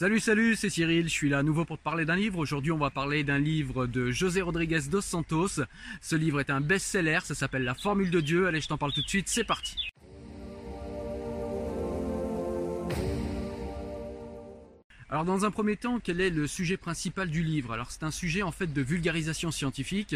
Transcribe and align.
Salut, 0.00 0.18
salut, 0.18 0.56
c'est 0.56 0.70
Cyril, 0.70 1.10
je 1.10 1.12
suis 1.12 1.28
là 1.28 1.40
à 1.40 1.42
nouveau 1.42 1.66
pour 1.66 1.76
te 1.76 1.82
parler 1.82 2.06
d'un 2.06 2.16
livre. 2.16 2.38
Aujourd'hui, 2.38 2.72
on 2.72 2.78
va 2.78 2.88
parler 2.88 3.22
d'un 3.22 3.38
livre 3.38 3.86
de 3.86 4.10
José 4.10 4.40
Rodriguez 4.40 4.80
dos 4.90 5.02
Santos. 5.02 5.60
Ce 6.00 6.16
livre 6.16 6.40
est 6.40 6.48
un 6.48 6.62
best-seller, 6.62 7.18
ça 7.22 7.34
s'appelle 7.34 7.64
La 7.64 7.74
Formule 7.74 8.10
de 8.10 8.20
Dieu. 8.20 8.46
Allez, 8.46 8.62
je 8.62 8.68
t'en 8.68 8.78
parle 8.78 8.94
tout 8.94 9.02
de 9.02 9.08
suite, 9.08 9.28
c'est 9.28 9.44
parti. 9.44 9.76
Alors 15.12 15.24
dans 15.24 15.44
un 15.44 15.50
premier 15.50 15.76
temps, 15.76 15.98
quel 15.98 16.20
est 16.20 16.30
le 16.30 16.46
sujet 16.46 16.76
principal 16.76 17.28
du 17.30 17.42
livre? 17.42 17.72
Alors 17.72 17.90
c'est 17.90 18.04
un 18.04 18.12
sujet 18.12 18.44
en 18.44 18.52
fait 18.52 18.72
de 18.72 18.80
vulgarisation 18.80 19.50
scientifique. 19.50 20.14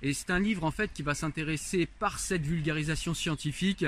Et 0.00 0.14
c'est 0.14 0.30
un 0.30 0.38
livre 0.38 0.64
en 0.64 0.70
fait 0.70 0.90
qui 0.94 1.02
va 1.02 1.14
s'intéresser 1.14 1.84
par 1.98 2.18
cette 2.18 2.40
vulgarisation 2.40 3.12
scientifique 3.12 3.84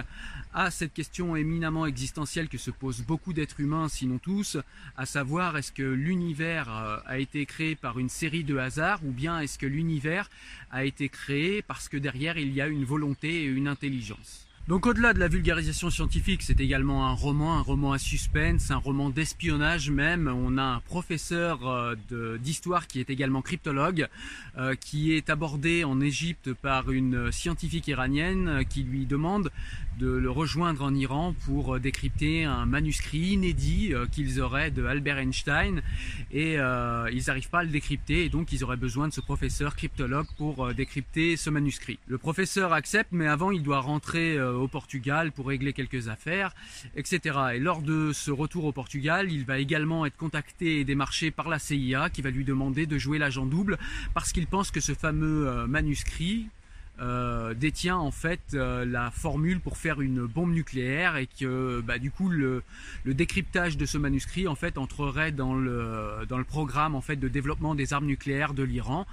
à 0.53 0.71
cette 0.71 0.93
question 0.93 1.37
éminemment 1.37 1.87
existentielle 1.87 2.51
que 2.51 2.59
se 2.59 2.71
posent 2.71 3.01
beaucoup 3.01 3.33
d'êtres 3.33 3.61
humains, 3.61 3.89
sinon 3.89 4.19
tous, 4.19 4.59
à 4.99 5.07
savoir 5.07 5.57
est-ce 5.57 5.73
que 5.73 5.83
l'univers 5.83 6.69
euh, 6.69 6.99
a 7.07 7.19
été 7.19 7.47
créé 7.47 7.75
par 7.75 7.99
une 7.99 8.11
série 8.11 8.45
de 8.45 8.59
hasards 8.59 9.03
ou 9.07 9.11
bien 9.11 9.41
est-ce 9.41 9.59
que 9.59 9.65
l'univers 9.65 10.29
a 10.71 10.85
été 10.85 11.09
créé 11.09 11.63
parce 11.63 11.89
que 11.89 11.97
derrière 11.97 12.37
il 12.37 12.53
y 12.53 12.61
a 12.61 12.67
une 12.67 12.85
volonté 12.85 13.45
et 13.45 13.47
une 13.47 13.69
intelligence? 13.69 14.47
Donc 14.69 14.87
au-delà 14.87 15.13
de 15.13 15.19
la 15.19 15.27
vulgarisation 15.27 15.91
scientifique, 15.91 16.43
c'est 16.43 16.61
également 16.61 17.09
un 17.09 17.13
roman, 17.13 17.59
un 17.59 17.63
roman 17.63 17.93
à 17.93 17.99
suspense, 17.99 18.71
un 18.71 18.77
roman 18.77 19.11
d'espionnage 19.11 19.91
même. 19.91 20.29
On 20.29 20.57
a 20.57 20.63
un 20.63 20.81
professeur 20.81 21.67
euh, 21.67 22.39
d'histoire 22.39 22.87
qui 22.87 23.01
est 23.01 23.11
également 23.11 23.43
cryptologue, 23.43 24.07
euh, 24.57 24.77
qui 24.77 25.15
est 25.15 25.31
abordé 25.31 25.83
en 25.83 26.01
Égypte 26.01 26.53
par 26.53 26.93
une 26.93 27.33
scientifique 27.33 27.89
iranienne 27.89 28.49
euh, 28.49 28.63
qui 28.63 28.85
lui 28.85 29.05
demande 29.05 29.51
de 29.99 30.07
le 30.07 30.31
rejoindre 30.31 30.85
en 30.85 30.95
Iran 30.95 31.35
pour 31.45 31.79
décrypter 31.79 32.45
un 32.45 32.65
manuscrit 32.65 33.33
inédit 33.33 33.93
qu'ils 34.11 34.41
auraient 34.41 34.71
de 34.71 34.85
Albert 34.87 35.19
Einstein 35.19 35.83
et 36.33 36.55
ils 36.55 37.23
n'arrivent 37.27 37.51
pas 37.51 37.59
à 37.59 37.63
le 37.63 37.69
décrypter 37.69 38.25
et 38.25 38.29
donc 38.31 38.53
ils 38.53 38.65
auraient 38.65 38.79
besoin 38.79 39.07
de 39.09 39.13
ce 39.13 39.21
professeur 39.21 39.77
cryptologue 39.77 40.27
pour 40.39 40.73
décrypter 40.73 41.37
ce 41.37 41.51
manuscrit. 41.51 41.99
Le 42.07 42.17
professeur 42.17 42.73
accepte 42.73 43.11
mais 43.13 43.27
avant 43.27 43.51
il 43.51 43.63
doit 43.63 43.81
rentrer 43.81 44.39
Portugal 44.69 45.33
pour 45.33 45.47
régler 45.47 45.73
quelques 45.73 46.09
affaires, 46.09 46.55
etc. 46.97 47.39
Et 47.55 47.59
lors 47.59 47.83
de 47.83 48.13
ce 48.13 48.31
retour 48.31 48.65
au 48.65 48.73
Portugal, 48.73 49.31
il 49.31 49.45
va 49.45 49.59
également 49.59 50.07
être 50.07 50.17
contacté 50.17 50.81
et 50.81 50.85
démarché 50.85 51.31
par 51.31 51.49
la 51.49 51.59
CIA 51.59 52.11
qui 52.11 52.23
va 52.23 52.31
lui 52.31 52.45
demander 52.45 52.87
de 52.87 52.99
jouer 52.99 53.19
l'agent 53.19 53.47
double 53.47 53.79
parce 54.15 54.33
qu'il 54.33 54.47
pense 54.47 54.71
que 54.71 54.81
ce 54.81 54.95
fameux 54.95 55.49
euh, 55.49 55.67
manuscrit 55.67 56.47
euh, 57.03 57.53
détient 57.53 57.97
en 57.97 58.13
fait 58.13 58.41
euh, 58.55 58.85
la 58.85 59.11
formule 59.11 59.59
pour 59.59 59.77
faire 59.77 60.01
une 60.01 60.25
bombe 60.25 60.53
nucléaire 60.53 61.17
et 61.17 61.27
que 61.27 61.83
bah, 61.85 61.99
du 61.99 62.13
coup 62.13 62.29
le, 62.29 62.63
décryptage 63.05 63.77
de 63.77 63.87
ce 63.87 63.99
manuscrit 63.99 64.47
en 64.47 64.55
fait 64.55 64.79
entrerait 64.79 65.33
dans 65.33 65.57
le, 65.57 66.25
dans 66.29 66.39
le 66.39 66.45
programme 66.45 66.95
en 66.95 67.01
fait 67.01 67.17
de 67.17 67.27
développement 67.27 67.75
des 67.75 67.93
armes 67.93 68.07
nucléaires 68.07 68.55
de 68.55 68.63
l'Iran 68.63 69.05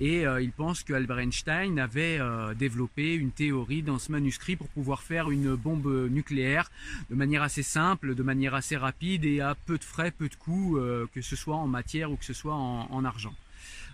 et 0.00 0.26
euh, 0.26 0.42
il 0.42 0.50
pense 0.50 0.82
que 0.82 0.92
Albert 0.92 1.20
Einstein 1.20 1.78
avait 1.78 2.18
développé 2.56 3.14
une 3.14 3.30
théorie 3.30 3.82
dans 3.82 4.00
ce 4.00 4.10
manuscrit 4.10 4.56
pour 4.56 4.68
pouvoir 4.68 5.02
faire 5.02 5.30
une 5.30 5.54
bombe 5.54 6.08
nucléaire 6.10 6.70
de 7.08 7.14
manière 7.14 7.42
assez 7.42 7.62
simple, 7.62 8.16
de 8.16 8.22
manière 8.24 8.54
assez 8.54 8.76
rapide 8.76 9.24
et 9.24 9.40
à 9.40 9.54
peu 9.54 9.78
de 9.78 9.84
frais, 9.84 10.10
peu 10.10 10.28
de 10.28 10.34
coûts, 10.34 10.78
que 11.14 11.22
ce 11.22 11.36
soit 11.36 11.56
en 11.56 11.68
matière 11.68 12.10
ou 12.10 12.16
que 12.16 12.24
ce 12.24 12.34
soit 12.34 12.54
en 12.54 13.04
argent. 13.04 13.34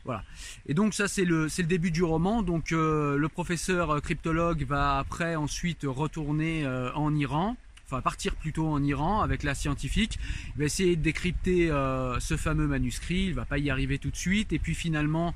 Voilà. 0.05 0.23
Et 0.67 0.75
donc 0.75 0.95
ça 0.95 1.09
c'est 1.09 1.25
le, 1.25 1.45
le 1.47 1.65
début 1.65 1.91
du 1.91 2.03
roman. 2.03 2.43
Donc 2.43 2.73
euh, 2.73 3.17
le 3.17 3.29
professeur 3.29 4.01
cryptologue 4.03 4.65
va 4.67 4.99
après 4.99 5.35
ensuite 5.37 5.83
retourner 5.85 6.65
euh, 6.65 6.93
en 6.95 7.15
Iran 7.15 7.57
enfin 7.95 8.03
partir 8.03 8.35
plutôt 8.35 8.67
en 8.67 8.83
Iran 8.83 9.21
avec 9.21 9.43
la 9.43 9.55
scientifique. 9.55 10.19
Il 10.55 10.61
va 10.61 10.65
essayer 10.65 10.97
de 10.97 11.03
décrypter 11.03 11.71
euh, 11.71 12.19
ce 12.21 12.37
fameux 12.37 12.67
manuscrit, 12.67 13.27
il 13.27 13.35
va 13.35 13.45
pas 13.45 13.59
y 13.59 13.71
arriver 13.71 13.99
tout 13.99 14.11
de 14.11 14.17
suite. 14.17 14.53
Et 14.53 14.59
puis 14.59 14.75
finalement, 14.75 15.35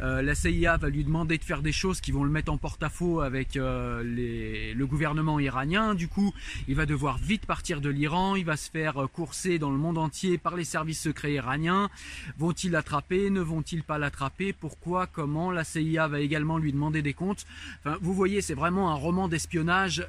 euh, 0.00 0.22
la 0.22 0.34
CIA 0.34 0.76
va 0.76 0.88
lui 0.88 1.04
demander 1.04 1.38
de 1.38 1.44
faire 1.44 1.62
des 1.62 1.72
choses 1.72 2.00
qui 2.00 2.12
vont 2.12 2.24
le 2.24 2.30
mettre 2.30 2.52
en 2.52 2.58
porte-à-faux 2.58 3.20
avec 3.20 3.56
euh, 3.56 4.02
le 4.04 4.86
gouvernement 4.86 5.40
iranien. 5.40 5.94
Du 5.94 6.08
coup, 6.08 6.32
il 6.68 6.76
va 6.76 6.86
devoir 6.86 7.18
vite 7.18 7.46
partir 7.46 7.80
de 7.80 7.88
l'Iran, 7.88 8.36
il 8.36 8.44
va 8.44 8.56
se 8.56 8.70
faire 8.70 9.08
courser 9.12 9.58
dans 9.58 9.70
le 9.70 9.78
monde 9.78 9.98
entier 9.98 10.38
par 10.38 10.56
les 10.56 10.64
services 10.64 11.00
secrets 11.00 11.32
iraniens. 11.32 11.90
Vont-ils 12.38 12.70
l'attraper? 12.70 13.30
Ne 13.30 13.40
vont-ils 13.40 13.82
pas 13.82 13.98
l'attraper? 13.98 14.52
Pourquoi? 14.52 15.06
Comment? 15.06 15.50
La 15.50 15.64
CIA 15.64 16.08
va 16.08 16.20
également 16.20 16.58
lui 16.58 16.72
demander 16.72 17.02
des 17.02 17.14
comptes. 17.14 17.46
Enfin, 17.80 17.98
vous 18.00 18.14
voyez, 18.14 18.42
c'est 18.42 18.54
vraiment 18.54 18.90
un 18.90 18.94
roman 18.94 19.28
d'espionnage. 19.28 20.06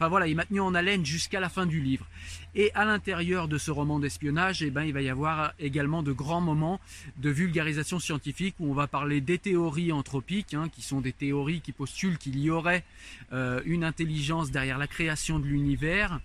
Enfin 0.00 0.08
voilà, 0.08 0.28
il 0.28 0.34
m'a 0.34 0.46
tenu 0.46 0.60
en 0.60 0.74
haleine 0.74 0.99
jusqu'à 1.06 1.40
la 1.40 1.48
fin 1.48 1.66
du 1.66 1.80
livre. 1.80 2.06
Et 2.54 2.72
à 2.74 2.84
l'intérieur 2.84 3.46
de 3.46 3.58
ce 3.58 3.70
roman 3.70 3.98
d'espionnage, 3.98 4.62
eh 4.62 4.70
ben, 4.70 4.82
il 4.82 4.92
va 4.92 5.02
y 5.02 5.08
avoir 5.08 5.52
également 5.58 6.02
de 6.02 6.12
grands 6.12 6.40
moments 6.40 6.80
de 7.18 7.30
vulgarisation 7.30 7.98
scientifique 7.98 8.56
où 8.58 8.70
on 8.70 8.74
va 8.74 8.86
parler 8.86 9.20
des 9.20 9.38
théories 9.38 9.92
anthropiques, 9.92 10.54
hein, 10.54 10.68
qui 10.68 10.82
sont 10.82 11.00
des 11.00 11.12
théories 11.12 11.60
qui 11.60 11.72
postulent 11.72 12.18
qu'il 12.18 12.38
y 12.38 12.50
aurait 12.50 12.84
euh, 13.32 13.60
une 13.66 13.84
intelligence 13.84 14.50
derrière 14.50 14.78
la 14.78 14.86
création 14.86 15.38
de 15.38 15.46
l'univers. 15.46 16.20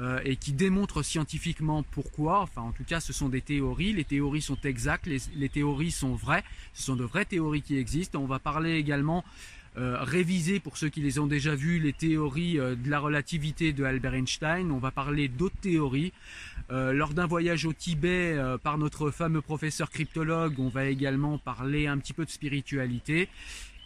Euh, 0.00 0.20
et 0.24 0.36
qui 0.36 0.52
démontrent 0.52 1.02
scientifiquement 1.02 1.82
pourquoi. 1.82 2.42
Enfin, 2.42 2.62
en 2.62 2.70
tout 2.70 2.84
cas, 2.84 3.00
ce 3.00 3.12
sont 3.12 3.28
des 3.28 3.40
théories. 3.40 3.92
Les 3.92 4.04
théories 4.04 4.42
sont 4.42 4.58
exactes, 4.62 5.06
les, 5.06 5.48
théories 5.48 5.90
sont 5.90 6.14
vraies. 6.14 6.44
Ce 6.72 6.84
sont 6.84 6.94
de 6.94 7.02
vraies 7.02 7.24
théories 7.24 7.62
qui 7.62 7.78
existent. 7.78 8.20
On 8.20 8.26
va 8.26 8.38
parler 8.38 8.76
également 8.76 9.24
euh, 9.76 9.96
réviser 10.00 10.60
pour 10.60 10.76
ceux 10.76 10.88
qui 10.88 11.00
les 11.00 11.18
ont 11.18 11.26
déjà 11.26 11.56
vus 11.56 11.80
les 11.80 11.92
théories 11.92 12.60
euh, 12.60 12.76
de 12.76 12.88
la 12.88 13.00
relativité 13.00 13.72
de 13.72 13.82
Albert 13.82 14.14
Einstein. 14.14 14.70
On 14.70 14.78
va 14.78 14.92
parler 14.92 15.26
d'autres 15.26 15.58
théories. 15.60 16.12
Euh, 16.70 16.92
lors 16.92 17.12
d'un 17.12 17.26
voyage 17.26 17.64
au 17.64 17.72
Tibet 17.72 18.36
par 18.62 18.78
notre 18.78 19.10
fameux 19.10 19.42
professeur 19.42 19.90
cryptologue, 19.90 20.60
on 20.60 20.68
va 20.68 20.86
également 20.86 21.38
parler 21.38 21.88
un 21.88 21.98
petit 21.98 22.12
peu 22.12 22.24
de 22.24 22.30
spiritualité. 22.30 23.28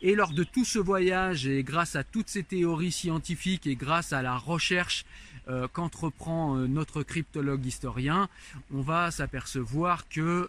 Et 0.02 0.14
lors 0.14 0.32
de 0.32 0.44
tout 0.44 0.64
ce 0.64 0.78
voyage, 0.78 1.46
et 1.46 1.62
grâce 1.62 1.96
à 1.96 2.04
toutes 2.04 2.28
ces 2.28 2.42
théories 2.42 2.92
scientifiques 2.92 3.66
et 3.66 3.76
grâce 3.76 4.12
à 4.12 4.20
la 4.22 4.36
recherche 4.36 5.04
qu'entreprend 5.72 6.54
notre 6.54 7.02
cryptologue 7.02 7.64
historien, 7.64 8.28
on 8.72 8.80
va 8.80 9.10
s'apercevoir 9.10 10.08
que 10.08 10.48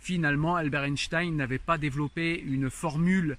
finalement 0.00 0.56
Albert 0.56 0.84
Einstein 0.84 1.36
n'avait 1.36 1.58
pas 1.58 1.78
développé 1.78 2.40
une 2.40 2.70
formule 2.70 3.36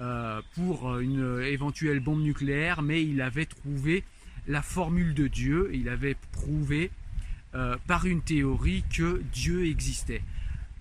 euh, 0.00 0.42
pour 0.56 0.98
une 0.98 1.40
éventuelle 1.42 2.00
bombe 2.00 2.22
nucléaire, 2.22 2.82
mais 2.82 3.04
il 3.04 3.20
avait 3.20 3.46
trouvé 3.46 4.02
la 4.48 4.60
formule 4.60 5.14
de 5.14 5.28
Dieu, 5.28 5.70
il 5.72 5.88
avait 5.88 6.16
prouvé 6.32 6.90
euh, 7.54 7.76
par 7.86 8.04
une 8.04 8.20
théorie 8.20 8.82
que 8.92 9.22
Dieu 9.32 9.66
existait. 9.66 10.22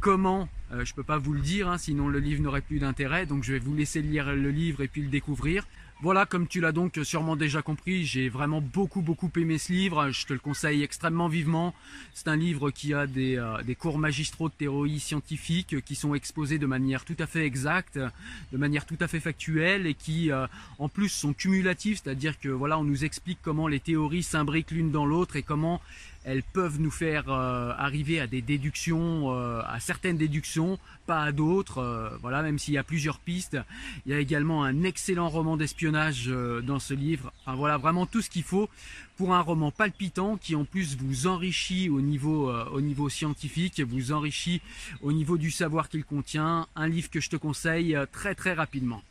Comment 0.04 0.50
euh, 0.74 0.84
Je 0.84 0.94
peux 0.94 1.04
pas 1.04 1.18
vous 1.18 1.32
le 1.32 1.40
dire, 1.40 1.70
hein, 1.70 1.78
sinon 1.78 2.10
le 2.10 2.20
livre 2.20 2.42
n'aurait 2.42 2.60
plus 2.60 2.78
d'intérêt, 2.78 3.26
donc 3.26 3.46
je 3.46 3.54
vais 3.54 3.60
vous 3.60 3.74
laisser 3.74 4.02
lire 4.02 4.36
le 4.36 4.52
livre 4.52 4.82
et 4.82 4.90
puis 4.90 5.02
le 5.02 5.08
découvrir. 5.08 5.66
Voilà, 6.02 6.26
comme 6.26 6.46
tu 6.46 6.60
l'as 6.60 6.74
donc 6.74 7.00
sûrement 7.04 7.38
déjà 7.38 7.62
compris, 7.62 8.04
j'ai 8.04 8.28
vraiment 8.28 8.60
beaucoup 8.60 9.02
beaucoup 9.02 9.32
aimé 9.38 9.58
ce 9.58 9.72
livre, 9.72 10.10
je 10.10 10.26
te 10.26 10.34
le 10.34 10.40
conseille 10.40 10.84
extrêmement 10.84 11.30
vivement. 11.30 11.74
C'est 12.14 12.28
un 12.28 12.36
livre 12.36 12.70
qui 12.70 12.94
a 12.94 13.08
des, 13.08 13.38
euh, 13.38 13.64
cours 13.80 13.98
magistraux 13.98 14.50
de 14.50 14.54
théorie 14.54 15.00
scientifique 15.00 15.80
qui 15.86 15.96
sont 15.96 16.14
exposés 16.14 16.58
de 16.58 16.66
manière 16.66 17.06
tout 17.06 17.16
à 17.20 17.26
fait 17.26 17.46
exacte, 17.46 17.98
de 17.98 18.58
manière 18.58 18.86
tout 18.86 18.98
à 19.00 19.08
fait 19.08 19.22
factuelle 19.22 19.88
et 19.88 19.94
qui 19.94 20.34
euh, 20.34 20.48
en 20.80 20.90
plus 20.90 21.08
sont 21.08 21.32
cumulatifs, 21.32 22.02
c'est-à-dire 22.04 22.38
que 22.38 22.50
voilà, 22.50 22.78
on 22.78 22.84
nous 22.84 23.06
explique 23.06 23.40
comment 23.42 23.70
les 23.70 23.80
théories 23.80 24.24
s'imbriquent 24.24 24.72
l'une 24.72 24.92
dans 24.92 25.06
l'autre 25.06 25.38
et 25.38 25.44
comment 25.44 25.80
elles 26.26 26.44
peuvent 26.44 26.80
nous 26.80 26.92
faire 26.92 27.26
euh, 27.30 27.74
arriver 27.78 28.20
à 28.20 28.28
des 28.28 28.42
déductions, 28.42 29.34
euh, 29.34 29.62
à 29.68 29.80
certaines 29.80 30.18
déductions, 30.18 30.80
pas 31.06 31.22
à 31.22 31.32
d'autres. 31.32 31.80
Euh, 31.80 32.10
voilà, 32.22 32.42
même 32.42 32.60
s'il 32.60 32.74
y 32.74 32.78
a 32.78 32.84
plusieurs 32.84 33.20
pistes. 33.20 33.58
Il 34.06 34.12
y 34.12 34.16
a 34.16 34.20
également 34.20 34.64
un 34.64 34.84
excellent 34.84 35.30
roman 35.30 35.58
d'espionnage 35.58 36.28
dans 36.64 36.80
ce 36.80 36.94
livre. 36.94 37.34
Enfin 37.42 37.56
voilà, 37.56 37.78
vraiment 37.78 38.06
tout 38.06 38.22
ce 38.22 38.30
qu'il 38.30 38.44
faut 38.44 38.70
pour 39.18 39.34
un 39.34 39.42
roman 39.42 39.72
palpitant 39.72 40.38
qui 40.38 40.56
en 40.56 40.66
plus 40.66 40.98
vous 40.98 41.28
enrichit 41.28 41.90
au 41.90 42.02
niveau, 42.02 42.52
au 42.52 42.82
niveau 42.82 43.10
scientifique, 43.10 43.82
vous 43.82 44.12
enrichit 44.12 44.62
au 45.02 45.12
niveau 45.12 45.38
du 45.38 45.52
savoir 45.52 45.90
qu'il 45.90 46.04
contient. 46.04 46.68
Un 46.76 46.88
livre 46.88 47.10
que 47.10 47.20
je 47.20 47.30
te 47.30 47.36
conseille 47.36 47.98
très 48.12 48.36
très 48.36 48.54
rapidement. 48.54 49.02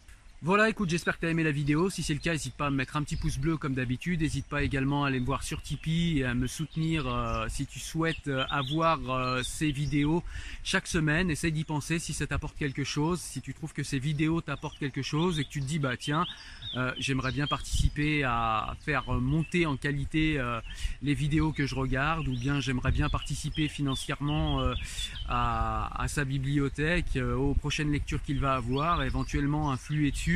Voilà, 0.44 0.68
écoute, 0.68 0.90
j'espère 0.90 1.14
que 1.14 1.20
tu 1.20 1.26
as 1.26 1.30
aimé 1.30 1.44
la 1.44 1.52
vidéo. 1.52 1.88
Si 1.88 2.02
c'est 2.02 2.14
le 2.14 2.18
cas, 2.18 2.32
n'hésite 2.32 2.56
pas 2.56 2.66
à 2.66 2.70
me 2.70 2.74
mettre 2.74 2.96
un 2.96 3.04
petit 3.04 3.14
pouce 3.14 3.38
bleu 3.38 3.56
comme 3.56 3.74
d'habitude. 3.74 4.22
N'hésite 4.22 4.46
pas 4.46 4.64
également 4.64 5.04
à 5.04 5.06
aller 5.06 5.20
me 5.20 5.24
voir 5.24 5.44
sur 5.44 5.62
Tipeee 5.62 6.18
et 6.18 6.24
à 6.24 6.34
me 6.34 6.48
soutenir 6.48 7.06
euh, 7.06 7.46
si 7.48 7.64
tu 7.64 7.78
souhaites 7.78 8.26
euh, 8.26 8.44
avoir 8.50 8.98
euh, 9.08 9.42
ces 9.44 9.70
vidéos 9.70 10.24
chaque 10.64 10.88
semaine. 10.88 11.30
Essaye 11.30 11.52
d'y 11.52 11.62
penser 11.62 12.00
si 12.00 12.12
ça 12.12 12.26
t'apporte 12.26 12.58
quelque 12.58 12.82
chose. 12.82 13.20
Si 13.20 13.40
tu 13.40 13.54
trouves 13.54 13.72
que 13.72 13.84
ces 13.84 14.00
vidéos 14.00 14.40
t'apportent 14.40 14.80
quelque 14.80 15.00
chose 15.00 15.38
et 15.38 15.44
que 15.44 15.48
tu 15.48 15.60
te 15.60 15.64
dis, 15.64 15.78
bah 15.78 15.96
tiens, 15.96 16.26
j'aimerais 16.98 17.32
bien 17.32 17.46
participer 17.46 18.24
à 18.24 18.74
faire 18.80 19.12
monter 19.12 19.66
en 19.66 19.76
qualité 19.76 20.42
les 21.02 21.12
vidéos 21.12 21.52
que 21.52 21.66
je 21.66 21.74
regarde 21.74 22.26
ou 22.28 22.32
bien 22.32 22.60
j'aimerais 22.60 22.90
bien 22.90 23.10
participer 23.10 23.68
financièrement 23.68 24.72
à, 25.28 26.02
à, 26.02 26.08
sa 26.08 26.24
bibliothèque, 26.24 27.18
aux 27.18 27.52
prochaines 27.52 27.92
lectures 27.92 28.22
qu'il 28.22 28.40
va 28.40 28.54
avoir, 28.54 29.02
éventuellement 29.02 29.70
influer 29.70 30.12
dessus 30.12 30.31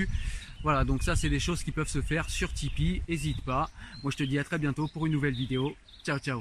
voilà, 0.63 0.85
donc 0.85 1.03
ça 1.03 1.17
c'est 1.17 1.31
des 1.31 1.41
choses 1.41 1.63
qui 1.63 1.71
peuvent 1.71 1.89
se 1.89 2.03
faire 2.03 2.29
sur 2.29 2.53
Tipeee, 2.53 3.03
n'hésite 3.09 3.41
pas. 3.43 3.71
Moi 4.03 4.11
je 4.11 4.17
te 4.17 4.25
dis 4.25 4.39
à 4.39 4.45
très 4.45 4.59
bientôt 4.59 4.89
pour 4.89 5.07
une 5.07 5.13
nouvelle 5.13 5.35
vidéo. 5.35 5.75
Ciao 6.05 6.19
ciao. 6.19 6.41